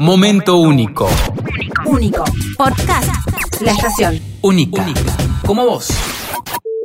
Momento 0.00 0.56
único. 0.56 1.08
Único. 1.86 2.24
Podcast. 2.56 3.08
La 3.60 3.70
estación. 3.70 4.20
Única. 4.42 4.84
Como 5.46 5.64
vos. 5.64 5.88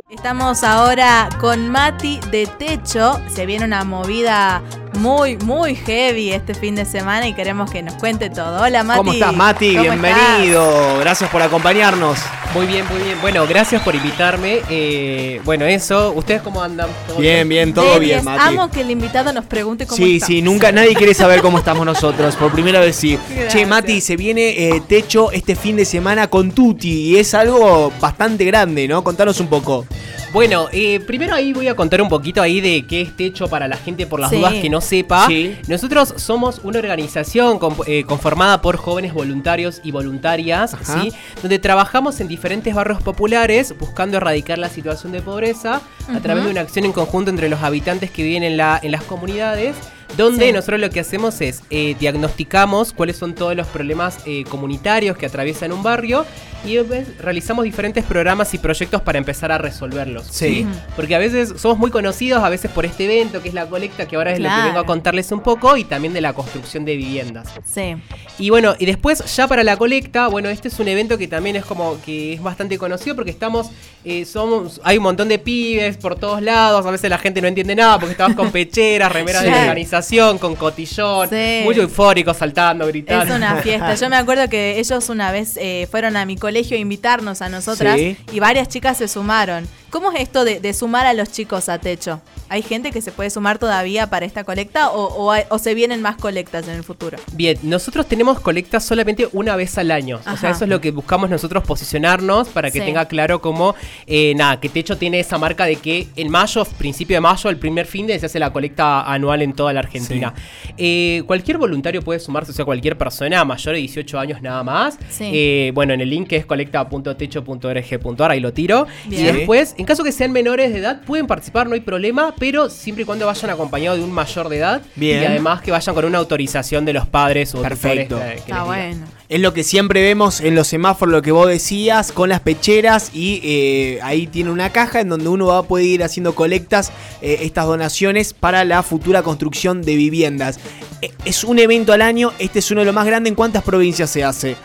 Estamos 0.08 0.62
ahora 0.62 1.28
con 1.40 1.68
Mati 1.70 2.20
de 2.30 2.46
Techo. 2.46 3.20
Se 3.28 3.46
viene 3.46 3.64
una 3.64 3.84
movida 3.84 4.62
muy, 5.00 5.38
muy 5.38 5.74
heavy 5.74 6.30
este 6.32 6.54
fin 6.54 6.74
de 6.74 6.84
semana 6.84 7.26
y 7.26 7.32
queremos 7.32 7.70
que 7.70 7.82
nos 7.82 7.94
cuente 7.94 8.28
todo. 8.28 8.62
Hola 8.62 8.84
Mati. 8.84 8.98
¿Cómo 8.98 9.12
estás, 9.12 9.34
Mati? 9.34 9.70
¿Cómo 9.74 9.82
Bienvenido. 9.82 10.98
Gracias 11.00 11.30
por 11.30 11.40
acompañarnos. 11.40 12.18
Muy 12.54 12.66
bien, 12.66 12.84
muy 12.90 13.00
bien. 13.02 13.18
Bueno, 13.22 13.46
gracias 13.46 13.82
por 13.82 13.94
invitarme. 13.94 14.60
Eh, 14.68 15.40
bueno, 15.44 15.64
eso. 15.64 16.12
¿Ustedes 16.12 16.42
cómo 16.42 16.62
andan? 16.62 16.88
¿Todo 17.06 17.18
Bien, 17.18 17.48
bien, 17.48 17.72
todo 17.72 17.98
bien, 17.98 18.16
10. 18.20 18.24
Mati. 18.24 18.48
Amo 18.48 18.70
que 18.70 18.82
el 18.82 18.90
invitado 18.90 19.32
nos 19.32 19.46
pregunte 19.46 19.86
cómo 19.86 19.96
Sí, 19.96 20.16
está. 20.16 20.26
sí, 20.26 20.42
nunca 20.42 20.70
nadie 20.70 20.94
quiere 20.94 21.14
saber 21.14 21.40
cómo 21.40 21.58
estamos 21.58 21.86
nosotros. 21.86 22.36
Por 22.36 22.52
primera 22.52 22.80
vez 22.80 22.96
sí. 22.96 23.18
Gracias. 23.30 23.52
Che, 23.54 23.66
Mati, 23.66 24.00
se 24.02 24.16
viene 24.16 24.48
eh, 24.50 24.82
Techo 24.86 25.30
este 25.32 25.56
fin 25.56 25.76
de 25.76 25.86
semana 25.86 26.28
con 26.28 26.52
Tuti 26.52 27.12
y 27.12 27.16
es 27.18 27.32
algo 27.32 27.90
bastante 28.00 28.44
grande, 28.44 28.86
¿no? 28.86 29.02
Contanos 29.02 29.40
un 29.40 29.46
poco. 29.46 29.86
Bueno, 30.32 30.68
eh, 30.70 31.00
primero 31.00 31.34
ahí 31.34 31.52
voy 31.52 31.66
a 31.66 31.74
contar 31.74 32.00
un 32.00 32.08
poquito 32.08 32.40
ahí 32.40 32.60
de 32.60 32.86
qué 32.86 33.00
es 33.00 33.16
Techo 33.16 33.48
para 33.48 33.66
la 33.66 33.76
gente 33.76 34.06
por 34.06 34.20
las 34.20 34.30
Sí. 34.30 34.36
dudas 34.36 34.54
que 34.54 34.70
no 34.70 34.80
sepa. 34.80 35.26
Sí. 35.26 35.56
Nosotros 35.66 36.14
somos 36.18 36.60
una 36.62 36.78
organización 36.78 37.58
eh, 37.86 38.04
conformada 38.04 38.62
por 38.62 38.76
jóvenes 38.76 39.12
voluntarios 39.12 39.80
y 39.82 39.90
voluntarias, 39.90 40.74
Ajá. 40.74 41.02
¿sí? 41.02 41.12
Donde 41.42 41.58
trabajamos 41.58 42.20
en 42.20 42.28
diferentes 42.28 42.72
barrios 42.72 43.02
populares 43.02 43.74
buscando 43.76 44.18
erradicar 44.18 44.58
la 44.58 44.68
situación 44.68 45.10
de 45.10 45.20
pobreza 45.20 45.80
a 46.08 46.20
través 46.20 46.44
de 46.44 46.50
una 46.50 46.60
acción 46.60 46.84
en 46.84 46.92
conjunto 46.92 47.30
entre 47.30 47.48
los 47.48 47.60
habitantes 47.62 48.12
que 48.12 48.22
viven 48.22 48.44
en, 48.44 48.56
la, 48.56 48.78
en 48.80 48.92
las 48.92 49.02
comunidades. 49.02 49.74
Donde 50.16 50.46
Sí. 50.46 50.52
nosotros 50.52 50.80
lo 50.80 50.90
que 50.90 51.00
hacemos 51.00 51.40
es 51.40 51.62
eh, 51.70 51.94
diagnosticamos 51.98 52.92
cuáles 52.92 53.16
son 53.16 53.34
todos 53.34 53.54
los 53.56 53.66
problemas 53.68 54.18
eh, 54.26 54.44
comunitarios 54.48 55.16
que 55.16 55.26
atraviesan 55.26 55.72
un 55.72 55.82
barrio 55.82 56.26
y 56.64 56.78
realizamos 57.18 57.64
diferentes 57.64 58.04
programas 58.04 58.52
y 58.52 58.58
proyectos 58.58 59.00
para 59.00 59.16
empezar 59.16 59.50
a 59.50 59.56
resolverlos. 59.56 60.26
Sí. 60.30 60.66
Porque 60.94 61.14
a 61.14 61.18
veces 61.18 61.54
somos 61.56 61.78
muy 61.78 61.90
conocidos, 61.90 62.42
a 62.44 62.50
veces 62.50 62.70
por 62.70 62.84
este 62.84 63.04
evento 63.06 63.40
que 63.42 63.48
es 63.48 63.54
la 63.54 63.64
colecta, 63.66 64.06
que 64.06 64.16
ahora 64.16 64.32
es 64.32 64.40
lo 64.40 64.48
que 64.50 64.62
vengo 64.66 64.78
a 64.78 64.84
contarles 64.84 65.32
un 65.32 65.40
poco, 65.40 65.78
y 65.78 65.84
también 65.84 66.12
de 66.12 66.20
la 66.20 66.34
construcción 66.34 66.84
de 66.84 66.96
viviendas. 66.96 67.48
Sí. 67.64 67.96
Y 68.38 68.50
bueno, 68.50 68.74
y 68.78 68.84
después 68.84 69.24
ya 69.34 69.48
para 69.48 69.64
la 69.64 69.78
colecta, 69.78 70.26
bueno, 70.28 70.50
este 70.50 70.68
es 70.68 70.78
un 70.78 70.88
evento 70.88 71.16
que 71.16 71.28
también 71.28 71.56
es 71.56 71.64
como 71.64 71.98
que 72.02 72.34
es 72.34 72.42
bastante 72.42 72.76
conocido 72.76 73.16
porque 73.16 73.30
estamos, 73.30 73.70
eh, 74.04 74.26
somos, 74.26 74.82
hay 74.84 74.98
un 74.98 75.04
montón 75.04 75.28
de 75.28 75.38
pibes 75.38 75.96
por 75.96 76.16
todos 76.16 76.42
lados, 76.42 76.84
a 76.84 76.90
veces 76.90 77.08
la 77.08 77.18
gente 77.18 77.40
no 77.40 77.48
entiende 77.48 77.74
nada 77.74 77.98
porque 77.98 78.12
estamos 78.12 78.36
con 78.36 78.50
pecheras, 78.52 79.10
remeras 79.10 79.44
de 79.44 79.50
la 79.50 79.60
organización, 79.62 79.99
con 80.38 80.56
cotillón, 80.56 81.28
Sí. 81.28 81.60
muy 81.64 81.74
eufóricos, 81.78 82.36
saltando, 82.36 82.86
gritando. 82.86 83.32
Es 83.34 83.38
una 83.38 83.56
fiesta. 83.62 83.94
Yo 83.94 84.08
me 84.08 84.16
acuerdo 84.16 84.48
que 84.48 84.78
ellos 84.78 85.08
una 85.08 85.30
vez 85.32 85.56
eh, 85.56 85.86
fueron 85.90 86.16
a 86.16 86.24
mi 86.24 86.36
colegio 86.36 86.76
a 86.76 86.80
invitarnos 86.80 87.42
a 87.42 87.48
nosotras 87.48 87.96
Sí. 87.96 88.16
y 88.32 88.40
varias 88.40 88.68
chicas 88.68 88.98
se 88.98 89.08
sumaron. 89.08 89.66
¿Cómo 89.90 90.12
es 90.12 90.20
esto 90.20 90.44
de, 90.44 90.60
de 90.60 90.72
sumar 90.72 91.06
a 91.06 91.12
los 91.14 91.30
chicos 91.32 91.68
a 91.68 91.78
techo? 91.78 92.20
¿Hay 92.48 92.62
gente 92.62 92.90
que 92.90 93.00
se 93.00 93.12
puede 93.12 93.30
sumar 93.30 93.58
todavía 93.58 94.08
para 94.08 94.24
esta 94.26 94.42
colecta 94.44 94.90
o, 94.90 95.04
o 95.06 95.30
hay- 95.30 95.44
o 95.50 95.58
se 95.58 95.72
vienen 95.74 96.00
más 96.02 96.16
colectas 96.16 96.66
en 96.68 96.74
el 96.74 96.82
futuro? 96.84 97.16
Bien, 97.32 97.58
nosotros 97.62 98.06
tenemos 98.06 98.40
colectas 98.40 98.84
solamente 98.84 99.28
una 99.32 99.54
vez 99.56 99.78
al 99.78 99.90
año. 99.90 100.20
O 100.32 100.36
sea, 100.36 100.50
eso 100.50 100.64
es 100.64 100.70
lo 100.70 100.80
que 100.80 100.90
buscamos 100.90 101.30
nosotros 101.30 101.64
posicionarnos 101.64 102.48
para 102.48 102.70
que 102.70 102.80
Sí. 102.80 102.84
tenga 102.86 103.06
claro 103.06 103.40
como, 103.40 103.74
eh, 104.06 104.34
nada, 104.36 104.58
que 104.60 104.68
Techo 104.68 104.96
tiene 104.96 105.20
esa 105.20 105.38
marca 105.38 105.64
de 105.64 105.76
que 105.76 106.08
en 106.16 106.28
mayo, 106.30 106.64
principio 106.78 107.16
de 107.16 107.20
mayo, 107.20 107.50
el 107.50 107.56
primer 107.56 107.86
fin 107.86 108.06
de 108.06 108.18
se 108.18 108.26
hace 108.26 108.38
la 108.38 108.52
colecta 108.52 109.02
anual 109.02 109.42
en 109.42 109.52
toda 109.52 109.72
la 109.72 109.80
Argentina. 109.80 110.34
Eh, 110.76 111.22
cualquier 111.26 111.58
voluntario 111.58 112.02
puede 112.02 112.18
sumarse, 112.20 112.50
o 112.52 112.54
sea, 112.54 112.64
cualquier 112.64 112.96
persona 112.98 113.44
mayor 113.44 113.74
de 113.74 113.80
18 113.80 114.18
años 114.18 114.42
nada 114.42 114.62
más. 114.64 114.98
Sí. 115.08 115.30
Eh, 115.32 115.72
bueno, 115.74 115.94
en 115.94 116.00
el 116.00 116.10
link 116.10 116.28
que 116.28 116.36
es 116.36 116.46
colecta.techo.org.ar, 116.46 118.30
ahí 118.30 118.40
lo 118.40 118.52
tiro. 118.52 118.86
Bien. 119.06 119.20
Y 119.22 119.38
después, 119.38 119.74
en 119.80 119.86
caso 119.86 120.04
que 120.04 120.12
sean 120.12 120.30
menores 120.30 120.72
de 120.72 120.78
edad, 120.78 121.00
pueden 121.06 121.26
participar, 121.26 121.66
no 121.66 121.74
hay 121.74 121.80
problema, 121.80 122.34
pero 122.38 122.70
siempre 122.70 123.02
y 123.02 123.06
cuando 123.06 123.26
vayan 123.26 123.50
acompañados 123.50 123.98
de 123.98 124.04
un 124.04 124.12
mayor 124.12 124.48
de 124.48 124.58
edad. 124.58 124.82
Bien. 124.94 125.22
Y 125.22 125.26
además 125.26 125.62
que 125.62 125.70
vayan 125.70 125.94
con 125.94 126.04
una 126.04 126.18
autorización 126.18 126.84
de 126.84 126.92
los 126.92 127.06
padres 127.08 127.54
o 127.54 127.62
Perfecto. 127.62 128.16
tutores 128.16 128.40
que- 128.40 128.46
que 128.46 128.52
Está 128.52 128.64
bueno. 128.64 129.06
Es 129.28 129.40
lo 129.40 129.54
que 129.54 129.62
siempre 129.64 130.02
vemos 130.02 130.40
en 130.40 130.54
los 130.54 130.66
semáforos, 130.66 131.12
lo 131.12 131.22
que 131.22 131.30
vos 131.32 131.48
decías, 131.48 132.12
con 132.12 132.28
las 132.28 132.40
pecheras 132.40 133.10
y 133.14 133.40
eh, 133.44 133.98
ahí 134.02 134.26
tiene 134.26 134.50
una 134.50 134.70
caja 134.70 135.00
en 135.00 135.08
donde 135.08 135.28
uno 135.28 135.46
va 135.46 135.58
a 135.58 135.62
poder 135.62 135.86
ir 135.86 136.02
haciendo 136.04 136.34
colectas, 136.34 136.90
eh, 137.22 137.38
estas 137.42 137.64
donaciones 137.66 138.34
para 138.34 138.64
la 138.64 138.82
futura 138.82 139.22
construcción 139.22 139.82
de 139.82 139.94
viviendas. 139.96 140.58
Eh, 141.00 141.10
es 141.24 141.44
un 141.44 141.58
evento 141.58 141.92
al 141.92 142.02
año, 142.02 142.32
este 142.38 142.58
es 142.58 142.70
uno 142.70 142.80
de 142.80 142.86
los 142.86 142.94
más 142.94 143.06
grandes. 143.06 143.30
¿En 143.30 143.34
cuántas 143.36 143.62
provincias 143.62 144.10
se 144.10 144.24
hace? 144.24 144.56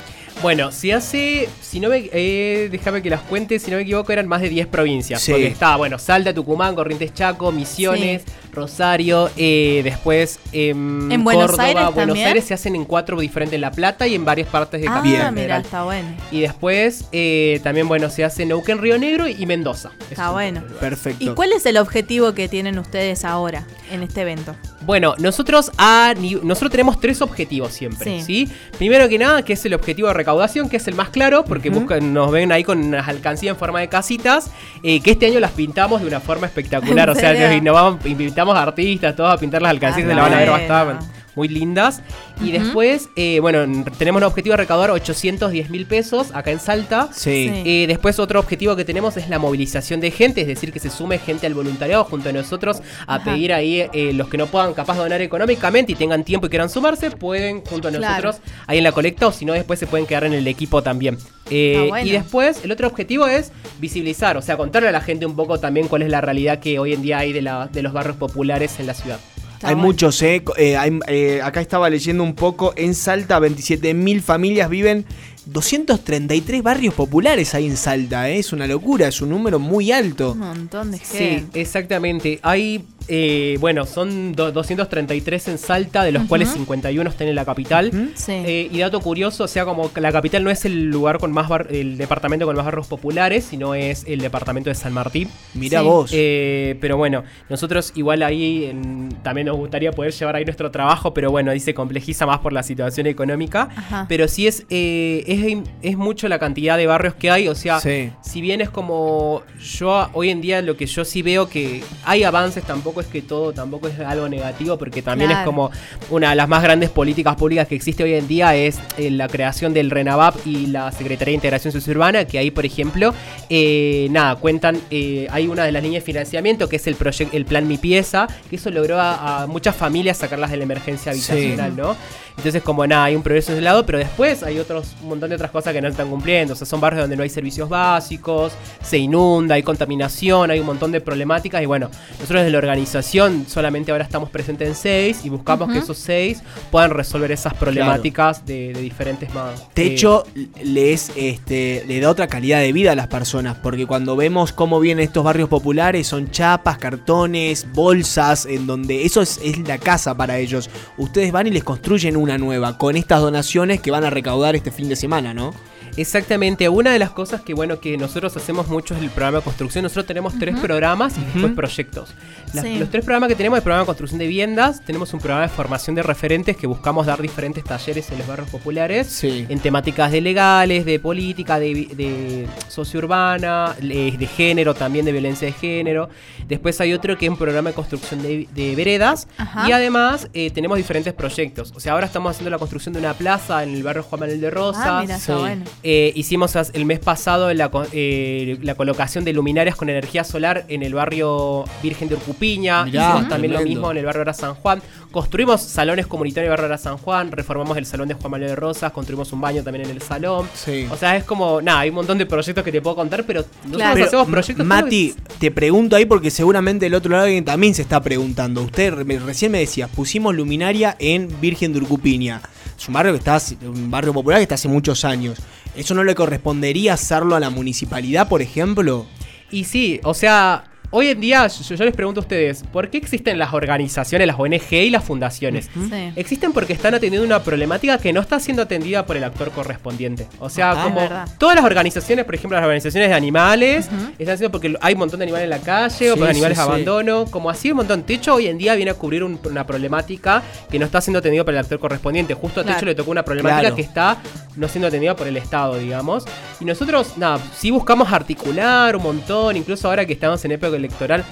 Bueno, 0.42 0.72
se 0.72 0.94
hace, 0.94 1.50
si 1.62 1.80
no 1.80 1.90
me, 1.90 2.10
eh, 2.12 2.68
déjame 2.72 3.02
que 3.02 3.10
las 3.10 3.22
cuente, 3.22 3.58
si 3.58 3.72
no 3.72 3.78
me 3.78 3.84
equivoco, 3.84 4.12
eran 4.12 4.28
más 4.28 4.42
de 4.42 4.50
10 4.50 4.68
provincias. 4.68 5.22
Sí. 5.22 5.32
Porque 5.32 5.48
está, 5.48 5.76
bueno, 5.78 5.98
Salta, 5.98 6.34
Tucumán, 6.34 6.76
Corrientes 6.76 7.14
Chaco, 7.14 7.52
Misiones, 7.52 8.24
Rosario, 8.52 9.30
eh, 9.38 9.82
después 9.84 10.40
em, 10.52 11.12
¿En 11.12 11.24
Buenos 11.24 11.48
Córdoba, 11.48 11.64
Aires 11.66 11.84
Buenos? 11.94 12.18
Aires 12.18 12.46
se 12.46 12.54
hacen 12.54 12.76
en 12.76 12.86
cuatro 12.86 13.20
diferentes 13.20 13.56
en 13.56 13.62
La 13.62 13.72
Plata 13.72 14.08
y 14.08 14.16
en 14.16 14.24
varias 14.24 14.48
partes 14.48 14.82
de 14.82 14.88
Ah, 14.88 14.96
Capital 14.96 15.34
mira, 15.34 15.58
está 15.58 15.84
bueno. 15.84 16.10
Y 16.32 16.42
después 16.42 17.06
eh, 17.12 17.60
también, 17.64 17.88
bueno, 17.88 18.10
se 18.10 18.24
hace 18.24 18.44
en 18.44 18.50
Neuquén, 18.50 18.80
Río 18.80 18.98
Negro 18.98 19.28
y 19.28 19.46
Mendoza. 19.46 19.92
Está 20.10 20.28
Es 20.28 20.32
bueno. 20.32 20.64
Perfecto. 20.80 21.24
¿Y 21.24 21.30
cuál 21.30 21.54
es 21.54 21.66
el 21.66 21.78
objetivo 21.78 22.34
que 22.34 22.48
tienen 22.48 22.78
ustedes 22.78 23.26
ahora 23.26 23.66
en 23.92 24.04
este 24.04 24.22
evento? 24.22 24.56
Bueno, 24.86 25.16
nosotros 25.18 25.72
a 25.78 26.14
nosotros 26.44 26.72
tenemos 26.72 27.00
tres 27.00 27.22
objetivos 27.22 27.74
siempre, 27.74 28.20
Sí. 28.22 28.46
¿sí? 28.46 28.54
Primero 28.78 29.10
que 29.10 29.18
nada, 29.18 29.44
que 29.44 29.54
es 29.54 29.66
el 29.66 29.74
objetivo 29.74 30.08
de 30.10 30.14
recaudación, 30.14 30.70
que 30.70 30.78
es 30.78 30.88
el 30.88 30.96
más 30.96 31.10
claro, 31.10 31.44
porque 31.44 31.72
buscan- 31.72 32.14
nos 32.14 32.32
ven 32.32 32.52
ahí 32.52 32.64
con 32.64 32.84
unas 32.84 33.08
alcancías 33.08 33.54
en 33.56 33.60
forma 33.60 33.80
de 33.80 33.88
casitas, 33.90 34.52
eh, 34.84 35.02
que 35.02 35.12
este 35.12 35.26
año 35.26 35.40
las 35.40 35.52
pintamos 35.52 36.02
de 36.02 36.08
una 36.08 36.20
forma 36.20 36.46
espectacular. 36.48 37.10
¿En 37.10 37.16
o 37.16 37.20
sea, 37.20 37.34
nos 37.34 37.56
innovamos- 37.56 38.06
invitamos 38.06 38.56
a 38.56 38.62
artistas, 38.64 39.16
todos 39.16 39.34
a 39.34 39.38
pintar 39.38 39.62
las 39.62 39.72
alcancías, 39.72 40.06
Ah, 40.06 40.10
se 40.10 40.16
la 40.16 40.22
van 40.22 40.34
a 40.34 40.38
ver 40.38 40.50
bastante 40.52 41.06
muy 41.36 41.48
lindas. 41.48 42.02
Y 42.44 42.52
después, 42.52 43.10
eh, 43.16 43.40
bueno, 43.40 43.86
tenemos 43.98 44.20
un 44.22 44.24
objetivo 44.26 44.54
de 44.54 44.58
recaudar 44.58 44.92
810 44.92 45.70
mil 45.70 45.86
pesos 45.86 46.32
acá 46.34 46.52
en 46.52 46.60
Salta. 46.60 47.10
Sí. 47.14 47.26
Sí. 47.26 47.64
Eh, 47.66 47.86
después 47.88 48.18
otro 48.20 48.40
objetivo 48.40 48.76
que 48.76 48.86
tenemos 48.86 49.18
es 49.18 49.30
la 49.30 49.40
movilización 49.40 50.00
de 50.00 50.12
gente, 50.12 50.42
es 50.42 50.48
decir, 50.48 50.72
que 50.72 50.80
se 50.80 50.90
sume 50.90 51.18
gente 51.20 51.46
al 51.48 51.54
voluntariado 51.54 52.04
junto 52.06 52.30
a 52.30 52.32
nosotros 52.32 52.82
a 53.08 53.16
Ajá. 53.16 53.26
pedir 53.26 53.54
ahí 53.54 53.82
eh, 53.94 54.12
los 54.14 54.30
que 54.30 54.38
no 54.38 54.48
puedan 54.48 54.74
capaz 54.74 54.98
donar 54.98 55.22
económicamente 55.22 55.92
y 55.92 55.96
tengan 55.96 56.24
tiempo 56.24 56.48
y 56.48 56.50
quieran 56.50 56.70
sumarse, 56.70 57.12
pueden 57.12 57.62
junto 57.66 57.88
a 57.88 57.92
Claro. 57.92 58.30
nosotros 58.32 58.54
ahí 58.68 58.78
en 58.80 58.84
la 58.84 58.92
colecta 58.92 59.28
o 59.28 59.32
si 59.32 59.46
no 59.46 59.54
después 59.54 59.80
se 59.80 59.88
pueden 59.88 60.06
quedar 60.06 60.24
en 60.26 60.34
el 60.34 60.48
equipo 60.48 60.82
también. 60.84 61.18
Eh, 61.50 61.86
bueno. 61.90 62.08
Y 62.08 62.12
después 62.12 62.64
el 62.64 62.72
otro 62.72 62.88
objetivo 62.88 63.28
es 63.28 63.52
visibilizar, 63.80 64.38
o 64.38 64.42
sea, 64.42 64.58
contarle 64.58 64.90
a 64.90 64.92
la 64.92 65.02
gente 65.02 65.26
un 65.26 65.36
poco 65.36 65.60
también 65.60 65.88
cuál 65.88 66.02
es 66.02 66.10
la 66.10 66.22
realidad 66.22 66.60
que 66.60 66.80
hoy 66.80 66.94
en 66.94 67.02
día 67.02 67.20
hay 67.20 67.34
de, 67.34 67.42
la, 67.42 67.68
de 67.68 67.82
los 67.84 67.94
barrios 67.94 68.18
populares 68.18 68.80
en 68.80 68.88
la 68.88 68.94
ciudad. 68.94 69.20
Hay 69.66 69.76
muchos, 69.76 70.22
¿eh? 70.22 70.44
Eh, 70.58 70.78
hay- 70.78 71.00
eh, 71.08 71.42
acá 71.44 71.62
estaba 71.62 71.90
leyendo 71.90 72.24
un 72.24 72.36
poco. 72.36 72.74
En 72.78 72.94
Salta, 72.96 73.40
27.000 73.40 74.22
familias 74.22 74.70
viven. 74.70 75.06
233 75.48 76.64
barrios 76.64 76.94
populares 76.94 77.54
hay 77.54 77.68
en 77.68 77.78
Salta, 77.78 78.30
¿eh? 78.30 78.40
Es 78.40 78.52
una 78.52 78.66
locura, 78.68 79.08
es 79.08 79.22
un 79.22 79.30
número 79.30 79.60
muy 79.60 79.92
alto. 79.92 80.32
Un 80.32 80.40
montón 80.40 80.92
de 80.92 80.98
Sí, 80.98 81.18
gente. 81.18 81.62
exactamente. 81.62 82.40
Hay, 82.42 82.84
eh, 83.08 83.58
bueno, 83.60 83.86
son 83.86 84.34
do- 84.34 84.52
233 84.52 85.48
en 85.50 85.58
Salta, 85.58 86.04
de 86.04 86.12
los 86.12 86.22
Ujú. 86.24 86.30
cuales 86.30 86.50
51 86.50 87.10
están 87.10 87.28
en 87.28 87.36
la 87.36 87.46
capital. 87.46 87.92
Sí. 88.16 88.32
Eh, 88.34 88.70
y 88.72 88.80
dato 88.80 89.00
curioso, 89.02 89.44
o 89.44 89.48
sea, 89.48 89.66
como 89.66 89.92
la 89.96 90.12
capital 90.12 90.44
no 90.44 90.50
es 90.50 90.66
el 90.66 90.86
lugar 90.86 91.20
con 91.20 91.32
más 91.32 91.48
bar- 91.50 91.68
el 91.70 91.98
departamento 91.98 92.46
con 92.46 92.56
más 92.56 92.66
barrios 92.66 92.88
populares, 92.88 93.46
sino 93.46 93.76
es 93.76 94.04
el 94.08 94.20
departamento 94.20 94.70
de 94.70 94.76
San 94.76 94.94
Martín. 94.94 95.30
Mirá 95.54 95.80
Sí. 95.82 95.86
vos. 95.86 96.12
Eh, 96.14 96.78
pero 96.82 96.98
bueno, 96.98 97.24
nosotros 97.50 97.92
igual 97.96 98.24
ahí 98.24 98.66
en- 98.66 99.10
también 99.24 99.48
nos 99.48 99.58
gustaría 99.58 99.92
poder 99.92 100.12
llevar 100.14 100.36
ahí 100.36 100.46
nuestro 100.46 100.72
trabajo, 100.72 101.14
pero 101.14 101.32
bueno, 101.32 101.52
ahí 101.52 101.60
se 101.60 101.74
complejiza 101.74 102.26
más 102.26 102.40
por 102.40 102.54
la 102.54 102.64
situación 102.64 103.08
económica. 103.08 103.70
Ajá. 103.76 104.06
Pero 104.10 104.28
sí 104.28 104.48
es, 104.48 104.66
eh, 104.70 105.24
es, 105.28 105.58
es 105.92 105.98
mucho 105.98 106.28
la 106.28 106.40
cantidad 106.40 106.78
de 106.78 106.88
barrios 106.88 107.14
que 107.16 107.30
hay, 107.32 107.48
o 107.48 107.56
sea, 107.56 107.80
Sí. 107.80 108.12
si 108.22 108.42
bien 108.42 108.62
es 108.62 108.70
como 108.70 109.44
yo 109.62 110.10
hoy 110.14 110.30
en 110.30 110.42
día 110.42 110.62
lo 110.62 110.78
que 110.78 110.86
yo 110.86 111.06
sí 111.06 111.22
veo 111.22 111.50
que 111.50 111.84
hay 112.04 112.24
avances, 112.24 112.64
tampoco 112.64 112.95
es 113.02 113.08
que 113.08 113.22
todo 113.22 113.54
tampoco 113.54 113.88
es 113.88 114.00
algo 114.00 114.28
negativo, 114.30 114.78
porque 114.78 115.02
también 115.02 115.30
Claro. 115.30 115.42
es 115.42 115.46
como 115.46 115.72
una 116.10 116.30
de 116.32 116.36
las 116.36 116.48
más 116.48 116.62
grandes 116.64 116.90
políticas 116.90 117.36
públicas 117.36 117.68
que 117.68 117.76
existe 117.76 118.04
hoy 118.04 118.14
en 118.14 118.28
día 118.28 118.56
es 118.56 118.80
eh, 118.98 119.10
la 119.12 119.28
creación 119.28 119.74
del 119.74 119.90
RENAVAP 119.92 120.46
y 120.46 120.68
la 120.68 120.92
Secretaría 120.92 121.32
de 121.32 121.36
Integración 121.36 121.72
Sociourbana, 121.72 122.26
que 122.26 122.38
ahí, 122.40 122.52
por 122.52 122.66
ejemplo, 122.66 123.14
eh, 123.50 124.08
nada, 124.12 124.36
cuentan, 124.36 124.80
eh, 124.92 125.28
hay 125.32 125.48
una 125.48 125.64
de 125.66 125.72
las 125.72 125.84
líneas 125.84 126.04
de 126.04 126.06
financiamiento 126.06 126.70
que 126.70 126.78
es 126.78 126.88
el, 126.88 126.98
proyec- 126.98 127.30
el 127.32 127.46
plan 127.46 127.68
Mi 127.68 127.78
Pieza, 127.78 128.28
que 128.50 128.56
eso 128.58 128.70
logró 128.72 129.00
a, 129.00 129.44
a 129.44 129.48
muchas 129.48 129.76
familias 129.76 130.18
sacarlas 130.18 130.52
de 130.52 130.58
la 130.58 130.64
emergencia 130.64 131.12
habitacional, 131.12 131.76
¿no? 131.76 131.96
Entonces, 132.38 132.62
como 132.62 132.86
nada, 132.86 133.06
hay 133.06 133.16
un 133.16 133.24
progreso 133.24 133.52
de 133.52 133.60
ese 133.60 133.64
lado, 133.64 133.86
pero 133.86 133.98
después 133.98 134.44
hay 134.44 134.60
otros, 134.60 134.96
un 135.02 135.10
montón 135.10 135.30
de 135.30 135.36
otras 135.36 135.52
cosas 135.52 135.74
que 135.74 135.82
no 135.82 135.88
están 135.88 136.10
cumpliendo. 136.10 136.54
O 136.54 136.56
sea, 136.56 136.68
son 136.68 136.82
barrios 136.82 137.04
donde 137.04 137.16
no 137.16 137.24
hay 137.24 137.30
servicios 137.30 137.70
básicos, 137.70 138.54
se 138.84 138.98
inunda, 138.98 139.56
hay 139.56 139.64
contaminación, 139.64 140.52
hay 140.52 140.60
un 140.60 140.66
montón 140.66 140.92
de 140.92 141.02
problemáticas. 141.02 141.62
Y 141.62 141.66
bueno, 141.66 141.90
nosotros 142.20 142.42
desde 142.42 142.52
la 142.52 142.58
organización 142.58 143.46
solamente 143.48 143.92
ahora 143.92 144.04
estamos 144.04 144.30
presentes 144.30 144.68
en 144.68 144.76
seis 144.76 145.22
y 145.24 145.30
buscamos 145.30 145.72
que 145.72 145.80
esos 145.80 145.98
seis 145.98 146.42
puedan 146.72 146.92
resolver 146.92 147.32
esas 147.32 147.54
problemáticas 147.54 148.46
de, 148.46 148.74
de 148.74 148.82
diferentes 148.82 149.34
más. 149.34 149.68
Techo 149.74 150.26
les 150.64 151.12
este, 151.16 151.84
le 151.88 152.00
da 152.00 152.10
otra 152.10 152.28
calidad 152.28 152.60
de 152.60 152.74
vida 152.74 152.92
a 152.92 152.96
las 152.96 153.08
personas, 153.08 153.58
porque 153.62 153.88
cuando 153.88 154.16
vemos 154.16 154.52
cómo 154.52 154.80
vienen 154.80 155.06
estos 155.06 155.24
barrios 155.24 155.50
populares, 155.50 156.08
son 156.08 156.30
chapas, 156.32 156.78
cartones, 156.78 157.68
bolsas, 157.74 158.46
en 158.46 158.68
donde 158.68 159.06
eso 159.06 159.22
es, 159.22 159.40
es 159.44 159.60
la 159.68 159.78
casa 159.78 160.16
para 160.16 160.38
ellos. 160.38 160.70
Ustedes 160.98 161.32
van 161.32 161.48
y 161.48 161.52
les 161.52 161.64
construyen 161.64 162.18
una 162.26 162.38
nueva 162.40 162.78
con 162.78 162.96
estas 162.98 163.22
donaciones 163.22 163.80
que 163.80 163.92
van 163.92 164.04
a 164.04 164.10
recaudar 164.10 164.56
este 164.56 164.72
fin 164.72 164.90
de 164.90 164.96
semana, 164.96 165.34
¿no? 165.34 165.54
Exactamente, 165.98 166.68
una 166.70 166.92
de 166.92 167.00
las 167.00 167.12
cosas 167.12 167.42
que 167.42 167.54
bueno 167.54 167.80
que 167.80 167.98
nosotros 167.98 168.36
hacemos 168.38 168.68
mucho 168.68 168.96
es 168.96 169.02
el 169.02 169.10
programa 169.10 169.38
de 169.40 169.44
construcción. 169.44 169.84
Nosotros 169.84 170.06
tenemos 170.06 170.38
tres 170.38 170.58
programas 170.60 171.18
y 171.18 171.22
después 171.22 171.54
proyectos. 171.54 172.14
Las- 172.54 172.66
Sí. 172.66 172.78
Los 172.80 172.90
tres 172.90 173.04
programas 173.06 173.30
que 173.30 173.36
tenemos, 173.36 173.58
el 173.58 173.64
programa 173.64 173.84
de 173.84 173.86
construcción 173.88 174.18
de 174.20 174.28
viviendas, 174.28 174.84
tenemos 174.86 175.14
un 175.14 175.20
programa 175.20 175.44
de 175.44 175.50
formación 175.50 175.96
de 175.96 176.04
referentes 176.04 176.56
que 176.58 176.68
buscamos 176.68 177.06
dar 177.06 177.22
diferentes 177.22 177.64
talleres 177.64 178.10
en 178.12 178.18
los 178.18 178.28
barrios 178.28 178.50
populares, 178.50 179.08
Sí. 179.08 179.46
en 179.50 179.60
temáticas 179.60 180.12
de 180.12 180.22
legales, 180.22 180.86
de 180.86 181.00
política, 181.00 181.60
de, 181.60 181.88
de 181.96 182.48
sociourbana, 182.70 183.76
de 183.82 184.28
género, 184.36 184.74
también 184.74 185.06
de 185.06 185.12
violencia 185.12 185.48
de 185.48 185.54
género. 185.54 186.10
Después 186.48 186.80
hay 186.82 186.94
otro 186.94 187.18
que 187.18 187.26
es 187.26 187.30
un 187.30 187.38
programa 187.38 187.70
de 187.70 187.76
construcción 187.76 188.22
de, 188.22 188.48
de 188.54 188.76
veredas 188.76 189.28
Ajá. 189.38 189.68
y 189.68 189.72
además 189.72 190.30
eh, 190.34 190.50
tenemos 190.52 190.78
diferentes 190.78 191.14
proyectos. 191.14 191.72
O 191.76 191.80
sea, 191.80 191.94
ahora 191.94 192.06
estamos 192.08 192.32
haciendo 192.32 192.50
la 192.52 192.58
construcción 192.58 192.94
de 192.94 193.00
una 193.00 193.14
plaza 193.14 193.64
en 193.64 193.76
el 193.76 193.84
barrio 193.84 194.04
Juan 194.04 194.22
Manuel 194.22 194.42
de 194.42 194.50
Rosas. 194.50 194.84
Ah, 194.86 195.00
mira, 195.02 195.16
está 195.18 195.34
Sí. 195.36 195.40
bueno. 195.40 195.66
Eh, 195.88 196.12
hicimos 196.16 196.56
el 196.74 196.84
mes 196.86 196.98
pasado 196.98 197.54
la, 197.54 197.70
eh, 197.92 198.58
la 198.64 198.74
colocación 198.74 199.24
de 199.24 199.34
luminarias 199.34 199.76
con 199.76 199.88
energía 199.88 200.24
solar 200.24 200.66
en 200.68 200.82
el 200.82 200.96
barrio 200.96 201.64
Virgen 201.84 202.10
de 202.10 202.16
Urcupiña. 202.16 202.86
Mirá, 202.86 203.10
hicimos 203.10 203.30
también 203.30 203.54
lo 203.54 203.62
mismo 203.62 203.92
en 203.92 203.98
el 203.98 204.06
barrio 204.06 204.24
Ara 204.24 204.34
San 204.34 204.56
Juan. 204.56 204.82
Construimos 205.12 205.62
salones 205.62 206.08
comunitarios 206.08 206.48
en 206.48 206.54
el 206.54 206.58
barrio 206.58 206.66
Ara 206.66 206.80
San 206.80 206.98
Juan. 206.98 207.32
Reformamos 207.32 207.78
el 207.78 207.86
salón 207.86 208.08
de 208.08 208.16
Juan 208.16 208.32
Manuel 208.32 208.50
de 208.50 208.56
Rosas. 208.56 208.92
Construimos 208.92 209.32
un 209.32 209.42
baño 209.42 209.62
también 209.62 209.86
en 209.86 209.92
el 209.92 210.02
salón. 210.02 210.50
Sí. 210.56 210.88
O 210.90 210.98
sea, 210.98 211.18
es 211.18 211.24
como, 211.24 211.62
nada, 211.62 211.82
hay 211.82 211.90
un 211.90 211.96
montón 211.96 212.18
de 212.18 212.26
proyectos 212.26 212.64
que 212.64 212.72
te 212.72 212.82
puedo 212.82 212.96
contar, 212.96 213.24
pero 213.24 213.42
nosotros 213.42 213.76
Claro. 213.76 213.94
Pero, 213.94 214.06
hacemos 214.08 214.28
proyectos. 214.28 214.66
Mati, 214.66 215.14
te 215.38 215.52
pregunto 215.52 215.96
ahí 215.96 216.06
porque 216.06 216.32
seguramente 216.32 216.86
del 216.88 216.96
otro 216.96 217.12
lado 217.12 217.26
alguien 217.26 217.46
también 217.46 217.76
se 217.76 217.84
está 217.84 218.02
preguntando. 218.02 218.64
Usted 218.64 218.92
recién 219.24 219.52
me 219.52 219.60
decía, 219.60 219.88
pusimos 219.88 220.34
luminaria 220.34 220.96
en 220.98 221.30
Virgen 221.40 221.74
de 221.74 221.80
Urcupiña. 221.82 222.42
Es 222.76 222.88
un 222.88 222.96
barrio 222.96 223.14
que 223.14 223.20
está, 223.20 223.40
un 223.68 223.92
barrio 223.92 224.14
popular 224.14 224.40
que 224.40 224.44
está 224.44 224.56
hace 224.56 224.68
muchos 224.68 225.06
años. 225.06 225.38
¿Eso 225.76 225.94
no 225.94 226.04
le 226.04 226.16
correspondería 226.16 226.94
hacerlo 226.94 227.36
a 227.36 227.40
la 227.40 227.50
municipalidad, 227.50 228.30
por 228.30 228.42
ejemplo? 228.42 229.08
Y 229.52 229.66
sí, 229.66 230.00
o 230.04 230.14
sea, 230.14 230.66
hoy 230.92 231.08
en 231.10 231.20
día 231.20 231.48
yo, 231.48 231.76
yo 231.76 231.86
les 231.86 231.94
pregunto 231.96 232.22
a 232.22 232.24
ustedes, 232.24 232.64
¿por 232.72 232.90
qué 232.90 232.98
existen 232.98 233.38
las 233.40 233.54
organizaciones, 233.54 234.28
las 234.28 234.40
ONG 234.40 234.74
y 234.74 234.90
las 234.90 235.04
fundaciones? 235.04 235.70
Sí. 235.74 236.12
Existen 236.16 236.54
porque 236.54 236.74
están 236.74 236.94
atendiendo 236.94 237.26
una 237.26 237.44
problemática 237.44 237.98
que 237.98 238.14
no 238.14 238.22
está 238.22 238.40
siendo 238.40 238.64
atendida 238.64 239.06
por 239.06 239.18
el 239.18 239.24
actor 239.24 239.52
correspondiente. 239.52 240.28
O 240.40 240.50
sea, 240.50 240.72
Ah, 240.72 240.84
como 240.84 241.02
todas 241.38 241.56
las 241.56 241.66
organizaciones, 241.66 242.26
por 242.26 242.36
ejemplo, 242.36 242.58
las 242.58 242.64
organizaciones 242.66 243.10
de 243.10 243.16
animales, 243.16 243.88
están 244.18 244.34
haciendo 244.36 244.52
porque 244.52 244.76
hay 244.82 244.94
un 244.94 245.00
montón 245.00 245.20
de 245.20 245.24
animales 245.26 245.44
en 245.46 245.50
la 245.52 245.60
calle 245.60 246.12
o 246.12 246.14
Sí, 246.16 246.20
por 246.20 246.30
animales 246.30 246.58
sí, 246.58 246.64
abandono, 246.64 247.26
como 247.26 247.50
así 247.50 247.72
un 247.72 247.78
montón. 247.78 248.04
Techo 248.04 248.36
hoy 248.36 248.48
en 248.48 248.58
día 248.58 248.76
viene 248.76 248.92
a 248.92 248.94
cubrir 248.96 249.24
un- 249.24 249.40
una 249.46 249.66
problemática 249.66 250.42
que 250.72 250.80
no 250.80 250.86
está 250.86 251.02
siendo 251.02 251.20
atendida 251.20 251.44
por 251.44 251.54
el 251.54 251.60
actor 251.60 251.80
correspondiente. 251.80 252.34
Justo 252.34 252.62
a 252.62 252.64
Techo 252.64 252.76
Claro. 252.76 252.88
le 252.88 252.96
tocó 252.96 253.12
una 253.12 253.24
problemática 253.24 253.60
Claro. 253.62 253.76
que 253.76 253.82
está 253.82 254.18
no 254.56 254.68
siendo 254.68 254.88
atendida 254.88 255.16
por 255.16 255.28
el 255.28 255.38
Estado, 255.38 255.78
digamos. 255.78 256.26
Y 256.60 256.66
nosotros, 256.66 257.18
nada, 257.18 257.40
sí 257.58 257.72
buscamos 257.72 258.12
articular 258.12 258.96
un 258.96 259.04
montón, 259.04 259.56
incluso 259.58 259.88
ahora 259.90 260.06
que 260.06 260.14
estamos 260.14 260.44
en 260.46 260.52
época 260.54 260.75
electoral. 260.76 261.24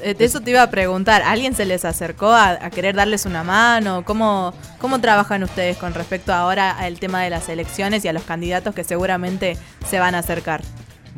eh, 0.00 0.16
eso 0.18 0.40
te 0.40 0.50
iba 0.50 0.62
a 0.62 0.70
preguntar. 0.70 1.22
¿Alguien 1.22 1.54
se 1.54 1.64
les 1.64 1.84
acercó 1.84 2.32
a, 2.32 2.50
a 2.50 2.70
querer 2.70 2.96
darles 2.96 3.26
una 3.26 3.44
mano? 3.44 4.04
¿Cómo, 4.04 4.54
¿Cómo 4.78 5.00
trabajan 5.00 5.42
ustedes 5.42 5.76
con 5.76 5.94
respecto 5.94 6.32
ahora 6.32 6.70
al 6.70 6.98
tema 6.98 7.22
de 7.22 7.30
las 7.30 7.48
elecciones 7.48 8.04
y 8.04 8.08
a 8.08 8.12
los 8.12 8.22
candidatos 8.22 8.74
que 8.74 8.84
seguramente 8.84 9.56
se 9.88 9.98
van 9.98 10.14
a 10.14 10.18
acercar? 10.18 10.62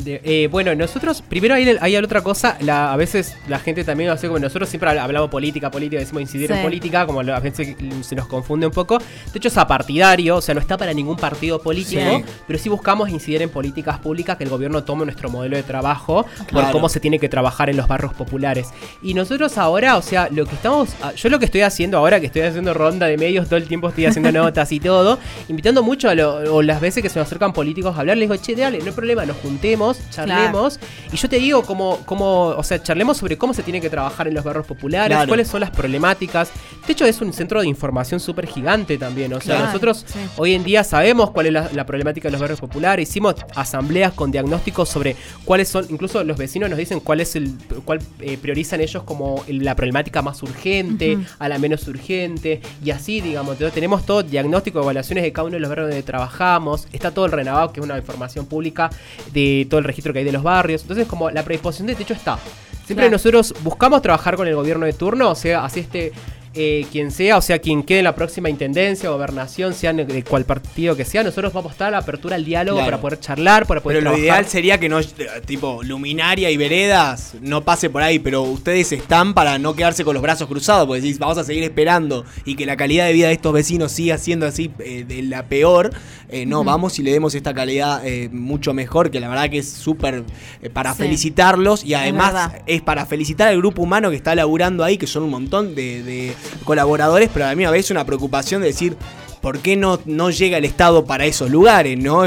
De- 0.05 0.21
eh, 0.25 0.49
bueno, 0.51 0.75
nosotros, 0.75 1.23
primero 1.23 1.55
hay, 1.55 1.77
hay 1.81 1.97
otra 1.97 2.23
cosa, 2.23 2.57
la- 2.61 2.93
a 2.93 2.97
veces 2.97 3.37
la 3.49 3.59
gente 3.59 3.85
también, 3.85 4.11
hace 4.11 4.27
como 4.29 4.39
nosotros 4.39 4.69
siempre 4.69 4.89
habl- 4.91 5.01
hablamos 5.01 5.31
política, 5.31 5.71
política, 5.71 6.01
decimos 6.01 6.23
incidir 6.23 6.51
en 6.53 6.63
política, 6.63 7.07
como 7.07 7.23
lo- 7.23 7.35
a 7.35 7.41
veces 7.41 7.77
se 8.03 8.15
nos 8.17 8.27
confunde 8.27 8.67
un 8.67 8.73
poco. 8.73 8.99
De 8.99 9.05
hecho 9.35 9.49
es 9.49 9.57
apartidario, 9.59 10.37
o 10.37 10.41
sea, 10.41 10.55
no 10.55 10.61
está 10.61 10.77
para 10.79 10.93
ningún 10.95 11.17
partido 11.17 11.61
político, 11.61 12.01
Sí. 12.01 12.25
pero 12.47 12.59
sí 12.59 12.69
buscamos 12.69 13.09
incidir 13.11 13.43
en 13.43 13.51
políticas 13.51 13.99
públicas, 13.99 14.37
que 14.37 14.45
el 14.45 14.51
gobierno 14.51 14.85
tome 14.85 15.05
nuestro 15.05 15.29
modelo 15.31 15.57
de 15.57 15.63
trabajo, 15.63 16.25
por 16.51 16.71
cómo 16.71 16.89
se 16.89 17.01
tiene 17.01 17.19
que 17.19 17.29
trabajar 17.29 17.69
en 17.71 17.77
los 17.77 17.87
barrios 17.87 18.15
populares. 18.15 18.69
Y 19.03 19.15
nosotros 19.15 19.59
ahora, 19.59 19.97
o 19.97 20.03
sea, 20.03 20.29
lo 20.31 20.47
que 20.47 20.55
estamos, 20.55 20.91
ah, 21.03 21.13
yo 21.15 21.29
lo 21.29 21.39
que 21.39 21.45
estoy 21.45 21.61
haciendo 21.63 21.99
ahora, 21.99 22.21
que 22.21 22.27
estoy 22.27 22.43
haciendo 22.43 22.73
ronda 22.75 23.07
de 23.07 23.17
medios 23.19 23.47
todo 23.49 23.57
el 23.57 23.67
tiempo, 23.69 23.89
estoy 23.89 24.07
haciendo 24.07 24.31
notas 24.53 24.73
y 24.73 24.81
todo, 24.81 25.19
invitando 25.49 25.83
mucho 25.83 26.09
a 26.09 26.15
lo- 26.15 26.55
o 26.55 26.63
las 26.63 26.81
veces 26.81 27.03
que 27.03 27.09
se 27.09 27.19
me 27.19 27.23
acercan 27.23 27.53
políticos 27.53 27.97
a 27.97 28.01
hablar, 28.01 28.17
les 28.17 28.29
digo, 28.31 28.41
che, 28.43 28.55
dale, 28.55 28.79
no 28.79 28.87
hay 28.87 28.93
problema, 28.93 29.27
nos 29.27 29.37
juntemos, 29.39 29.90
charlemos, 30.11 30.79
y 31.13 31.17
yo 31.17 31.29
te 31.29 31.37
digo 31.39 31.63
cómo, 31.63 31.99
cómo, 32.07 32.47
o 32.49 32.63
sea, 32.63 32.83
charlemos 32.83 33.17
sobre 33.17 33.37
cómo 33.39 33.55
se 33.55 33.63
tiene 33.63 33.81
que 33.81 33.91
trabajar 33.91 34.29
en 34.29 34.35
los 34.35 34.45
barrios 34.45 34.67
populares, 34.67 35.17
Claro. 35.17 35.29
cuáles 35.29 35.49
son 35.49 35.61
las 35.61 35.71
problemáticas. 35.71 36.51
De 36.87 36.93
hecho, 36.93 37.05
es 37.07 37.21
un 37.21 37.33
centro 37.33 37.61
de 37.61 37.67
información 37.69 38.21
súper 38.21 38.47
gigante 38.47 38.99
también, 38.99 39.33
o 39.33 39.41
sea, 39.41 39.57
Claro, 39.57 39.67
nosotros 39.67 40.05
sí. 40.07 40.19
hoy 40.37 40.55
en 40.55 40.65
día 40.65 40.85
sabemos 40.85 41.31
cuál 41.31 41.47
es 41.47 41.53
la, 41.53 41.71
la 41.73 41.87
problemática 41.87 42.29
de 42.29 42.33
los 42.33 42.41
barrios 42.41 42.61
populares, 42.61 43.09
hicimos 43.09 43.35
asambleas 43.55 44.13
con 44.13 44.31
diagnósticos 44.31 44.89
sobre 44.89 45.17
cuáles 45.45 45.69
son, 45.69 45.87
incluso 45.91 46.23
los 46.25 46.37
vecinos 46.37 46.69
nos 46.71 46.79
dicen 46.79 47.01
cuál 47.01 47.21
es 47.21 47.37
el, 47.37 47.53
cuál 47.85 48.01
eh, 48.21 48.39
priorizan 48.41 48.81
ellos 48.81 49.03
como 49.05 49.45
el- 49.47 49.65
la 49.65 49.75
problemática 49.77 50.23
más 50.23 50.43
urgente, 50.43 51.19
a 51.39 51.49
la 51.49 51.59
menos 51.59 51.87
urgente, 51.89 52.61
y 52.85 52.91
así, 52.91 53.21
digamos, 53.21 53.53
entonces 53.53 53.75
tenemos 53.75 54.05
todo 54.07 54.23
diagnóstico, 54.23 54.81
evaluaciones 54.81 55.25
de 55.25 55.33
cada 55.33 55.47
uno 55.47 55.55
de 55.55 55.61
los 55.61 55.69
barrios 55.69 55.89
donde 55.89 56.03
trabajamos, 56.03 56.87
está 56.93 57.11
todo 57.13 57.27
el 57.27 57.33
Renavado, 57.33 57.73
que 57.73 57.81
es 57.81 57.85
una 57.87 57.97
información 57.99 58.47
pública 58.47 58.91
de 59.33 59.67
todo 59.71 59.80
el 59.81 59.85
registro 59.85 60.13
que 60.13 60.21
hay 60.21 60.25
de 60.25 60.33
los 60.33 60.43
barrios, 60.43 60.83
entonces 60.83 61.07
como 61.09 61.31
la 61.31 61.43
predisposición 61.43 61.87
de 61.89 61.95
techo 61.97 62.15
está. 62.15 62.39
Siempre 62.85 63.07
Claro. 63.07 63.11
nosotros 63.13 63.55
buscamos 63.63 64.03
trabajar 64.03 64.37
con 64.37 64.47
el 64.49 64.55
gobierno 64.55 64.85
de 64.87 64.93
turno, 64.93 65.31
o 65.31 65.35
sea, 65.35 65.65
así 65.65 65.81
este 65.81 66.13
eh, 66.55 66.85
quien 66.91 67.13
sea, 67.13 67.37
o 67.39 67.43
sea, 67.43 67.61
quien 67.61 67.83
quede 67.85 67.99
en 68.01 68.05
la 68.05 68.15
próxima 68.15 68.51
intendencia, 68.51 69.09
gobernación, 69.11 69.73
sean 69.73 69.99
de, 69.99 70.25
cual 70.25 70.45
partido 70.45 70.97
que 70.97 71.05
sea, 71.05 71.23
nosotros 71.23 71.53
vamos 71.53 71.71
a 71.71 71.73
estar 71.75 71.89
a 71.89 71.91
la 71.93 71.99
apertura 71.99 72.35
al 72.37 72.45
diálogo 72.45 72.79
Claro. 72.79 72.91
para 72.91 73.01
poder 73.01 73.21
charlar, 73.21 73.67
para 73.67 73.81
poder 73.81 73.99
Pero 74.01 74.11
lo 74.13 74.19
ideal 74.19 74.47
sería 74.47 74.79
que 74.81 74.89
no, 74.89 74.99
eh, 74.99 75.07
tipo, 75.47 75.83
luminaria 75.85 76.51
y 76.51 76.57
veredas 76.57 77.35
no 77.41 77.63
pase 77.63 77.89
por 77.89 78.03
ahí, 78.03 78.19
pero 78.19 78.43
ustedes 78.43 78.91
están 78.93 79.33
para 79.35 79.59
no 79.59 79.75
quedarse 79.75 80.05
con 80.05 80.15
los 80.15 80.23
brazos 80.23 80.49
cruzados, 80.49 80.87
porque 80.89 81.01
decís, 81.03 81.19
vamos 81.21 81.39
a 81.39 81.45
seguir 81.45 81.63
esperando 81.63 82.25
y 82.45 82.57
que 82.57 82.67
la 82.67 82.77
calidad 82.77 83.07
de 83.07 83.13
vida 83.13 83.29
de 83.29 83.35
estos 83.35 83.53
vecinos 83.53 83.93
siga 83.93 84.19
siendo 84.19 84.47
así 84.47 84.71
eh, 84.81 85.05
de 85.07 85.23
la 85.23 85.47
peor. 85.47 85.91
eh, 86.33 86.47
no, 86.47 86.63
vamos 86.65 86.99
y 86.99 87.03
le 87.03 87.13
demos 87.13 87.35
esta 87.35 87.53
calidad 87.55 88.03
mucho 88.33 88.73
mejor, 88.75 89.11
que 89.11 89.19
la 89.21 89.29
verdad 89.29 89.51
que 89.51 89.59
es 89.59 89.69
súper 89.71 90.25
para 90.73 90.93
Sí. 90.95 90.99
felicitarlos 91.03 91.85
y 91.85 91.95
además 91.95 92.53
es 92.67 92.83
para 92.83 93.07
felicitar 93.07 93.49
al 93.49 93.57
grupo 93.59 93.83
humano 93.83 94.11
que 94.11 94.17
está 94.17 94.35
laburando 94.35 94.85
ahí, 94.85 94.97
que 94.97 95.07
son 95.07 95.23
un 95.25 95.31
montón 95.31 95.75
de, 95.75 96.03
de 96.03 96.33
colaboradores, 96.65 97.31
pero 97.33 97.47
a 97.47 97.55
mí 97.55 97.65
a 97.65 97.71
veces 97.71 97.91
una 97.91 98.05
preocupación 98.05 98.63
de 98.63 98.69
decir, 98.69 98.97
¿por 99.41 99.59
qué 99.59 99.77
no, 99.77 100.01
no 100.05 100.31
llega 100.31 100.59
el 100.59 100.65
Estado 100.65 101.05
para 101.05 101.27
esos 101.27 101.51
lugares? 101.51 101.99
¿no? 101.99 102.23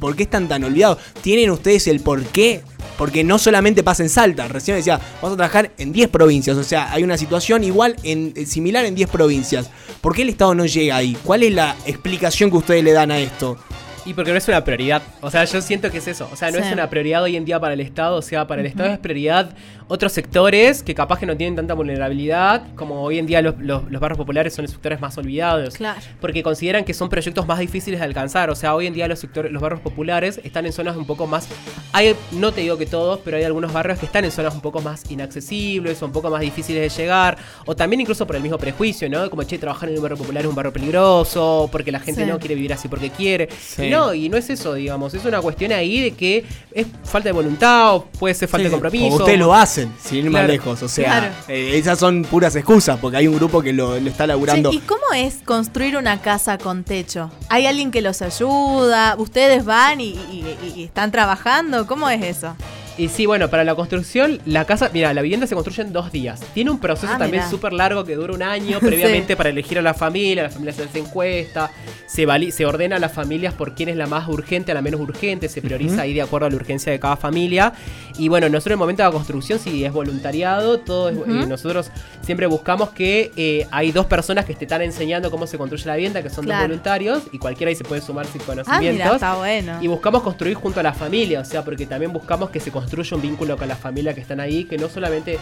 ¿Por 0.00 0.16
qué 0.16 0.22
están 0.24 0.48
tan 0.48 0.64
olvidados? 0.64 0.98
¿Tienen 1.22 1.50
ustedes 1.50 1.86
el 1.86 2.00
por 2.00 2.22
qué? 2.24 2.62
Porque 2.98 3.24
no 3.24 3.38
solamente 3.38 3.82
pasa 3.82 4.02
en 4.02 4.08
Salta, 4.08 4.46
recién 4.46 4.76
decía, 4.76 5.00
vamos 5.20 5.34
a 5.34 5.36
trabajar 5.36 5.72
en 5.78 5.92
10 5.92 6.08
provincias, 6.10 6.56
o 6.56 6.62
sea, 6.62 6.92
hay 6.92 7.02
una 7.02 7.18
situación 7.18 7.64
igual, 7.64 7.96
en, 8.04 8.46
similar 8.46 8.84
en 8.84 8.94
10 8.94 9.10
provincias. 9.10 9.68
¿Por 10.00 10.14
qué 10.14 10.22
el 10.22 10.28
Estado 10.28 10.54
no 10.54 10.64
llega 10.64 10.96
ahí? 10.96 11.16
¿Cuál 11.24 11.42
es 11.42 11.52
la 11.52 11.74
explicación 11.86 12.50
que 12.50 12.58
ustedes 12.58 12.84
le 12.84 12.92
dan 12.92 13.10
a 13.10 13.18
esto? 13.18 13.58
Y 14.06 14.12
porque 14.12 14.32
no 14.32 14.36
es 14.38 14.46
una 14.48 14.62
prioridad. 14.64 15.02
O 15.22 15.30
sea, 15.30 15.44
yo 15.44 15.60
siento 15.62 15.90
que 15.90 15.98
es 15.98 16.06
eso. 16.08 16.28
O 16.30 16.36
sea, 16.36 16.50
no 16.50 16.58
Sí. 16.58 16.64
es 16.66 16.72
una 16.72 16.90
prioridad 16.90 17.22
hoy 17.22 17.36
en 17.36 17.44
día 17.46 17.58
para 17.58 17.72
el 17.74 17.80
Estado. 17.80 18.16
O 18.16 18.22
sea, 18.22 18.46
para 18.46 18.60
el 18.60 18.66
Estado 18.66 18.90
es 18.92 18.98
prioridad 18.98 19.50
otros 19.88 20.12
sectores 20.12 20.82
que 20.82 20.94
capaz 20.94 21.18
que 21.18 21.26
no 21.26 21.36
tienen 21.36 21.56
tanta 21.56 21.72
vulnerabilidad. 21.74 22.62
Como 22.74 23.02
hoy 23.02 23.18
en 23.18 23.26
día 23.26 23.40
los, 23.42 23.54
los- 23.58 23.90
los 23.90 24.00
barrios 24.00 24.18
populares 24.18 24.54
son 24.54 24.64
los 24.64 24.72
sectores 24.72 25.00
más 25.00 25.16
olvidados. 25.16 25.74
Claro. 25.76 26.00
Porque 26.20 26.42
consideran 26.42 26.84
que 26.84 26.92
son 26.94 27.08
proyectos 27.08 27.46
más 27.46 27.58
difíciles 27.58 28.00
de 28.00 28.04
alcanzar. 28.06 28.50
O 28.50 28.54
sea, 28.54 28.74
hoy 28.74 28.86
en 28.86 28.94
día 28.94 29.08
los 29.08 29.18
sectores, 29.18 29.50
los 29.50 29.62
barrios 29.62 29.80
populares 29.80 30.38
están 30.44 30.66
en 30.66 30.72
zonas 30.72 30.96
un 30.96 31.06
poco 31.06 31.26
más. 31.26 31.48
Hay, 31.92 32.14
no 32.32 32.52
te 32.52 32.60
digo 32.62 32.76
que 32.76 32.86
todos, 32.86 33.20
pero 33.24 33.36
hay 33.38 33.44
algunos 33.44 33.72
barrios 33.72 33.98
que 33.98 34.06
están 34.06 34.24
en 34.26 34.30
zonas 34.32 34.54
un 34.54 34.60
poco 34.60 34.80
más 34.82 35.10
inaccesibles, 35.10 36.02
o 36.02 36.06
un 36.06 36.12
poco 36.12 36.28
más 36.30 36.40
difíciles 36.42 36.94
de 36.94 37.02
llegar. 37.02 37.36
O 37.64 37.74
también 37.74 38.00
incluso 38.02 38.26
por 38.26 38.36
el 38.36 38.42
mismo 38.42 38.58
prejuicio, 38.58 39.08
¿no? 39.08 39.28
Como 39.30 39.42
che, 39.44 39.58
trabajar 39.58 39.88
en 39.88 39.96
un 39.96 40.02
barrio 40.02 40.18
popular 40.18 40.42
es 40.44 40.48
un 40.48 40.54
barrio 40.54 40.72
peligroso, 40.72 41.68
porque 41.72 41.90
la 41.92 42.00
gente 42.00 42.22
Sí. 42.24 42.30
no 42.30 42.38
quiere 42.38 42.54
vivir 42.54 42.72
así 42.72 42.88
porque 42.88 43.10
quiere. 43.10 43.48
Sí. 43.60 43.88
Y 43.94 43.96
no, 44.06 44.14
y 44.14 44.28
no 44.28 44.36
es 44.36 44.50
eso, 44.50 44.74
digamos. 44.74 45.14
Es 45.14 45.24
una 45.24 45.40
cuestión 45.40 45.72
ahí 45.72 46.00
de 46.00 46.10
que 46.12 46.44
es 46.72 46.86
falta 47.04 47.28
de 47.28 47.32
voluntad 47.32 47.94
o 47.96 48.04
puede 48.06 48.34
ser 48.34 48.48
falta 48.48 48.62
Sí, 48.62 48.64
de 48.64 48.70
compromiso. 48.70 49.14
o 49.14 49.18
ustedes 49.18 49.38
lo 49.38 49.54
hacen, 49.54 49.92
sin 50.02 50.18
ir 50.24 50.30
más 50.30 50.46
lejos. 50.46 50.82
O 50.82 50.88
sea, 50.88 51.04
Claro. 51.04 51.34
eh, 51.48 51.72
esas 51.78 51.98
son 51.98 52.22
puras 52.24 52.54
excusas, 52.56 52.98
porque 53.00 53.16
hay 53.18 53.28
un 53.28 53.36
grupo 53.36 53.62
que 53.62 53.72
lo, 53.72 53.98
lo 54.00 54.10
está 54.10 54.26
laburando. 54.26 54.72
¿Y 54.72 54.78
cómo 54.80 55.02
es 55.14 55.36
construir 55.44 55.96
una 55.96 56.20
casa 56.20 56.58
con 56.58 56.84
techo? 56.84 57.30
¿Hay 57.48 57.66
alguien 57.66 57.90
que 57.90 58.02
los 58.02 58.20
ayuda? 58.22 59.14
¿Ustedes 59.18 59.64
van 59.64 60.00
y, 60.00 60.08
y- 60.08 60.56
y- 60.74 60.80
y 60.80 60.84
están 60.84 61.10
trabajando? 61.12 61.86
¿Cómo 61.86 62.08
es 62.10 62.22
eso? 62.22 62.56
Y 62.96 63.08
sí, 63.08 63.26
bueno, 63.26 63.50
para 63.50 63.64
la 63.64 63.74
construcción, 63.74 64.38
la 64.46 64.66
casa, 64.66 64.88
mira, 64.92 65.12
la 65.12 65.20
vivienda 65.20 65.48
se 65.48 65.56
construye 65.56 65.82
en 65.82 65.92
dos 65.92 66.12
días. 66.12 66.40
Tiene 66.54 66.70
un 66.70 66.78
proceso 66.78 67.12
Ah, 67.14 67.18
también 67.18 67.42
súper 67.50 67.72
largo 67.72 68.04
que 68.04 68.14
dura 68.14 68.32
un 68.32 68.42
año 68.42 68.78
previamente 68.78 69.32
Sí. 69.32 69.36
para 69.36 69.48
elegir 69.48 69.80
a 69.80 69.82
la 69.82 69.94
familia, 69.94 70.44
la 70.44 70.50
familia 70.50 70.72
se 70.74 70.84
hace 70.84 71.00
encuesta, 71.00 71.72
se, 72.06 72.24
se 72.52 72.66
ordena 72.66 72.94
a 72.96 72.98
las 73.00 73.12
familias 73.12 73.52
por 73.52 73.74
quién 73.74 73.88
es 73.88 73.96
la 73.96 74.06
más 74.06 74.28
urgente, 74.28 74.70
a 74.70 74.74
la 74.76 74.80
menos 74.82 75.00
urgente, 75.00 75.48
se 75.48 75.60
prioriza 75.60 76.02
ahí 76.02 76.14
de 76.14 76.22
acuerdo 76.22 76.46
a 76.46 76.50
la 76.50 76.56
urgencia 76.56 76.92
de 76.92 77.00
cada 77.00 77.16
familia. 77.16 77.72
Y 78.16 78.28
bueno, 78.28 78.48
nosotros 78.48 78.66
en 78.66 78.72
el 78.74 78.78
momento 78.78 79.02
de 79.02 79.08
la 79.08 79.12
construcción, 79.12 79.58
si 79.58 79.84
es 79.84 79.92
voluntariado, 79.92 80.78
todo 80.78 81.08
es- 81.08 81.16
eh, 81.16 81.46
nosotros 81.48 81.90
siempre 82.22 82.46
buscamos 82.46 82.90
que 82.90 83.32
eh, 83.36 83.66
hay 83.72 83.90
dos 83.90 84.06
personas 84.06 84.44
que 84.44 84.54
te 84.54 84.66
están 84.66 84.82
enseñando 84.82 85.32
cómo 85.32 85.48
se 85.48 85.58
construye 85.58 85.84
la 85.86 85.96
vivienda, 85.96 86.22
que 86.22 86.30
son 86.30 86.44
Claro. 86.44 86.60
dos 86.60 86.68
voluntarios, 86.68 87.22
y 87.32 87.38
cualquiera 87.38 87.70
ahí 87.70 87.74
se 87.76 87.82
puede 87.82 88.02
sumar 88.02 88.26
sin 88.26 88.40
Ah, 88.42 88.44
conocimientos. 88.46 88.92
mira, 89.04 89.14
está 89.14 89.34
bueno. 89.34 89.78
Y 89.82 89.88
buscamos 89.88 90.22
construir 90.22 90.54
junto 90.54 90.78
a 90.78 90.84
la 90.84 90.92
familia, 90.92 91.40
o 91.40 91.44
sea, 91.44 91.64
porque 91.64 91.86
también 91.86 92.12
buscamos 92.12 92.50
que 92.50 92.60
se 92.60 92.70
construya 92.70 92.83
un 93.12 93.22
vínculo 93.22 93.56
con 93.56 93.68
la 93.68 93.76
familia 93.76 94.14
que 94.14 94.20
están 94.20 94.40
ahí, 94.40 94.64
que 94.64 94.78
no 94.78 94.88
solamente 94.88 95.38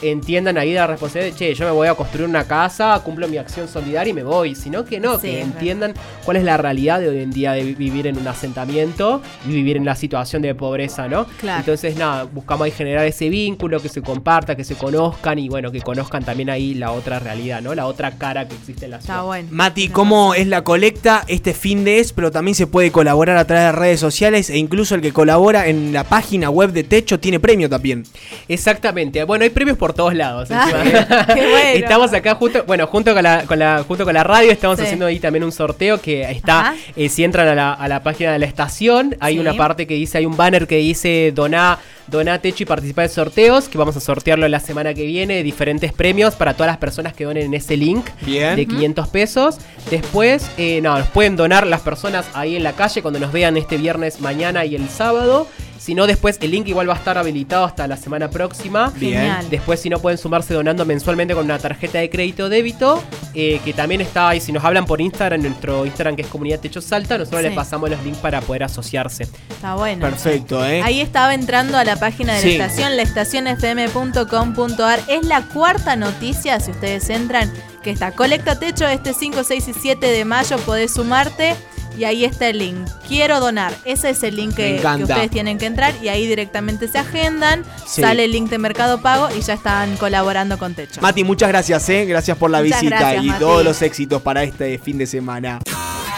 entiendan 0.00 0.58
ahí 0.58 0.72
la 0.74 0.86
responsabilidad 0.86 1.32
de, 1.32 1.38
che, 1.38 1.54
yo 1.54 1.64
me 1.66 1.70
voy 1.70 1.88
a 1.88 1.94
construir 1.94 2.28
una 2.28 2.44
casa, 2.44 3.00
cumplo 3.04 3.28
mi 3.28 3.36
acción 3.36 3.68
solidaria 3.68 4.10
y 4.10 4.14
me 4.14 4.22
voy, 4.22 4.54
sino 4.54 4.84
que 4.84 4.98
no, 4.98 5.14
Sí, 5.18 5.28
que 5.28 5.40
entiendan 5.40 5.94
cuál 6.24 6.38
es 6.38 6.44
la 6.44 6.56
realidad 6.56 7.00
de 7.00 7.08
hoy 7.08 7.20
en 7.20 7.30
día 7.30 7.52
de 7.52 7.62
vi- 7.62 7.74
vivir 7.74 8.06
en 8.06 8.16
un 8.18 8.26
asentamiento 8.26 9.22
y 9.46 9.52
vivir 9.52 9.76
en 9.76 9.84
la 9.84 9.94
situación 9.94 10.42
de 10.42 10.54
pobreza, 10.54 11.08
¿no? 11.08 11.26
Claro. 11.40 11.60
Entonces, 11.60 11.96
nada, 11.96 12.24
buscamos 12.24 12.64
ahí 12.64 12.70
generar 12.70 13.04
ese 13.06 13.28
vínculo, 13.28 13.80
que 13.80 13.88
se 13.88 14.02
comparta, 14.02 14.56
que 14.56 14.64
se 14.64 14.74
conozcan 14.74 15.38
y 15.38 15.48
bueno, 15.48 15.70
que 15.70 15.80
conozcan 15.82 16.24
también 16.24 16.50
ahí 16.50 16.74
la 16.74 16.92
otra 16.92 17.18
realidad, 17.18 17.60
¿no? 17.62 17.74
La 17.74 17.86
otra 17.86 18.12
cara 18.12 18.48
que 18.48 18.54
existe 18.54 18.86
en 18.86 18.92
la 18.92 19.00
ciudad. 19.00 19.16
Está 19.16 19.22
bueno. 19.22 19.48
Mati, 19.50 19.88
¿cómo 19.88 20.34
es 20.34 20.46
la 20.46 20.64
colecta 20.64 21.24
este 21.28 21.54
fin 21.54 21.84
de 21.84 22.00
es? 22.00 22.12
Pero 22.12 22.30
también 22.30 22.54
se 22.54 22.66
puede 22.66 22.90
colaborar 22.90 23.36
a 23.36 23.46
través 23.46 23.66
de 23.66 23.72
redes 23.72 24.00
sociales 24.00 24.50
e 24.50 24.56
incluso 24.58 24.94
el 24.94 25.00
que 25.00 25.12
colabora 25.12 25.68
en 25.68 25.92
la 25.92 26.04
página 26.04 26.50
web 26.50 26.72
de 26.72 26.84
Techo 26.84 27.20
tiene 27.20 27.38
premio 27.40 27.68
también. 27.68 28.04
Exactamente. 28.48 29.22
Bueno, 29.24 29.44
hay 29.44 29.50
premios 29.50 29.78
por 29.82 29.94
todos 29.94 30.14
lados. 30.14 30.48
Ah, 30.52 30.68
qué 31.34 31.40
bueno. 31.40 31.58
Estamos 31.74 32.12
acá 32.12 32.36
justo, 32.36 32.62
bueno, 32.68 32.86
junto 32.86 33.12
con 33.14 33.24
la, 33.24 33.42
con 33.46 33.58
la, 33.58 33.82
junto 33.82 34.04
con 34.04 34.14
la 34.14 34.22
radio 34.22 34.52
estamos 34.52 34.78
Sí. 34.78 34.84
haciendo 34.84 35.06
ahí 35.06 35.18
también 35.18 35.42
un 35.42 35.50
sorteo 35.50 36.00
que 36.00 36.22
está, 36.30 36.76
eh, 36.94 37.08
si 37.08 37.24
entran 37.24 37.48
a 37.48 37.54
la, 37.56 37.72
a 37.72 37.88
la 37.88 38.00
página 38.04 38.30
de 38.32 38.38
la 38.38 38.46
estación, 38.46 39.16
hay 39.18 39.34
Sí. 39.34 39.40
una 39.40 39.54
parte 39.54 39.88
que 39.88 39.94
dice, 39.94 40.18
hay 40.18 40.26
un 40.26 40.36
banner 40.36 40.68
que 40.68 40.76
dice 40.76 41.32
doná, 41.34 41.80
doná 42.06 42.38
techo 42.38 42.62
y 42.62 42.66
participar 42.66 43.08
de 43.08 43.14
sorteos, 43.14 43.68
que 43.68 43.76
vamos 43.76 43.96
a 43.96 44.00
sortearlo 44.00 44.46
la 44.46 44.60
semana 44.60 44.94
que 44.94 45.04
viene, 45.04 45.42
diferentes 45.42 45.92
premios 45.92 46.36
para 46.36 46.54
todas 46.54 46.68
las 46.70 46.78
personas 46.78 47.12
que 47.12 47.24
donen 47.24 47.46
en 47.46 47.54
ese 47.54 47.76
link 47.76 48.06
Bien. 48.24 48.54
de 48.54 48.66
500 48.66 49.08
pesos. 49.08 49.56
Después, 49.90 50.48
eh, 50.58 50.80
no, 50.80 50.96
nos 50.96 51.08
pueden 51.08 51.34
donar 51.34 51.66
las 51.66 51.80
personas 51.80 52.26
ahí 52.34 52.54
en 52.54 52.62
la 52.62 52.74
calle 52.74 53.02
cuando 53.02 53.18
nos 53.18 53.32
vean 53.32 53.56
este 53.56 53.78
viernes, 53.78 54.20
mañana 54.20 54.64
y 54.64 54.76
el 54.76 54.88
sábado. 54.88 55.48
Si 55.82 55.96
no, 55.96 56.06
después 56.06 56.38
el 56.40 56.52
link 56.52 56.68
igual 56.68 56.88
va 56.88 56.94
a 56.94 56.96
estar 56.96 57.18
habilitado 57.18 57.64
hasta 57.64 57.88
la 57.88 57.96
semana 57.96 58.30
próxima. 58.30 58.92
Bien. 58.94 59.14
Genial. 59.18 59.50
Después, 59.50 59.80
si 59.80 59.90
no, 59.90 59.98
pueden 59.98 60.16
sumarse 60.16 60.54
donando 60.54 60.84
mensualmente 60.86 61.34
con 61.34 61.44
una 61.44 61.58
tarjeta 61.58 61.98
de 61.98 62.08
crédito 62.08 62.44
o 62.44 62.48
débito, 62.48 63.02
eh, 63.34 63.60
que 63.64 63.72
también 63.72 64.00
está 64.00 64.28
ahí. 64.28 64.40
Si 64.40 64.52
nos 64.52 64.62
hablan 64.62 64.86
por 64.86 65.00
Instagram, 65.00 65.42
nuestro 65.42 65.84
Instagram 65.84 66.14
que 66.14 66.22
es 66.22 66.28
Comunidad 66.28 66.60
Techo 66.60 66.80
Salta, 66.80 67.18
nosotros 67.18 67.42
Sí. 67.42 67.48
les 67.48 67.56
pasamos 67.56 67.90
los 67.90 68.00
links 68.04 68.18
para 68.20 68.40
poder 68.42 68.62
asociarse. 68.62 69.24
Está 69.50 69.74
bueno. 69.74 70.06
Perfecto, 70.08 70.64
¿eh? 70.64 70.82
Ahí 70.82 71.00
estaba 71.00 71.34
entrando 71.34 71.76
a 71.76 71.82
la 71.82 71.96
página 71.96 72.34
de 72.34 72.42
Sí. 72.42 72.58
la 72.58 72.66
estación, 72.66 72.96
laestacionfm.com.ar. 72.96 75.00
Es 75.08 75.26
la 75.26 75.42
cuarta 75.48 75.96
noticia, 75.96 76.60
si 76.60 76.70
ustedes 76.70 77.08
entran, 77.10 77.52
que 77.82 77.90
está 77.90 78.12
Colecta 78.12 78.58
Techo 78.58 78.86
este 78.86 79.14
5, 79.14 79.42
6 79.44 79.68
y 79.68 79.72
7 79.72 80.06
de 80.06 80.24
mayo. 80.24 80.56
Podés 80.58 80.94
sumarte 80.94 81.54
y 81.96 82.04
ahí 82.04 82.24
está 82.24 82.48
el 82.48 82.58
link. 82.58 82.88
Quiero 83.06 83.40
donar. 83.40 83.74
Ese 83.84 84.10
es 84.10 84.22
el 84.22 84.36
link 84.36 84.54
que, 84.54 84.82
ustedes 85.00 85.30
tienen 85.30 85.58
que 85.58 85.66
entrar 85.66 85.94
y 86.02 86.08
ahí 86.08 86.26
directamente 86.26 86.88
se 86.88 86.98
agendan. 86.98 87.64
Sí. 87.86 88.02
Sale 88.02 88.24
el 88.24 88.32
link 88.32 88.50
de 88.50 88.58
Mercado 88.58 89.00
Pago 89.00 89.28
y 89.36 89.40
ya 89.40 89.54
están 89.54 89.96
colaborando 89.96 90.58
con 90.58 90.74
Techo. 90.74 91.00
Mati, 91.00 91.24
muchas 91.24 91.48
gracias, 91.48 91.88
¿eh? 91.88 92.04
Gracias 92.04 92.36
por 92.36 92.50
la 92.50 92.62
Muchas 92.62 92.80
visita 92.80 92.98
gracias, 93.00 93.24
y 93.24 93.28
Mati. 93.28 93.40
todos 93.40 93.64
los 93.64 93.82
éxitos 93.82 94.22
para 94.22 94.42
este 94.42 94.78
fin 94.78 94.98
de 94.98 95.06
semana. 95.06 95.60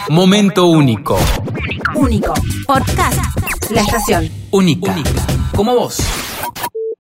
Momento 0.08 0.66
único. 0.66 1.18
Único. 1.94 2.34
Podcast. 2.66 3.18
La 3.70 3.80
estación. 3.80 4.30
Única. 4.50 4.94
Como 5.54 5.74
vos. 5.74 5.98